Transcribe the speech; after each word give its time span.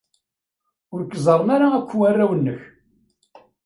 Ur 0.93 1.01
k-ẓerren 1.03 1.49
ara 1.55 1.67
akk 1.79 1.91
warraw-nnek. 1.99 2.61